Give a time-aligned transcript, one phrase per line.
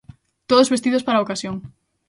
[0.49, 1.55] Todos vestidos para a ocasión.